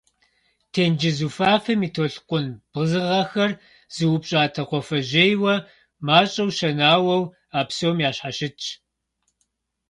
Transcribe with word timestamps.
Тенджыз 0.73 1.19
уфафэм 1.27 1.79
и 1.87 1.89
толъкъун 1.95 2.45
бзыгъэхэр 2.71 3.51
зыупщӏатэ 3.95 4.63
кхъуафэжьейуэ, 4.67 5.55
мащӏэу 6.05 6.49
щэнауэу, 6.57 7.23
а 7.57 7.61
псом 7.67 7.97
ящхьэщытщ. 8.09 8.65